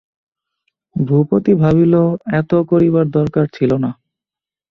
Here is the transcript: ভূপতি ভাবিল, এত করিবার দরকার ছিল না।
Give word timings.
ভূপতি 0.95 1.53
ভাবিল, 1.53 1.93
এত 2.39 2.51
করিবার 2.69 3.05
দরকার 3.17 3.45
ছিল 3.53 3.71
না। 3.83 3.91